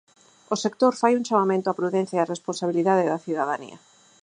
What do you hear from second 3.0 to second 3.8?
da cidadanía.